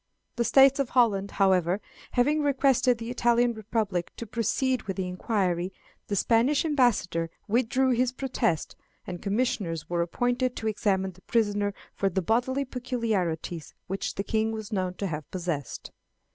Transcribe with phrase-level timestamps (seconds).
[0.35, 1.79] The States of Holland, however,
[2.13, 5.71] having requested the Italian Republic to proceed with the inquiry,
[6.07, 8.75] the Spanish ambassador withdrew his protest,
[9.05, 14.51] and commissioners were appointed to examine the prisoner for the bodily peculiarities which the king
[14.51, 15.91] was known to have possessed.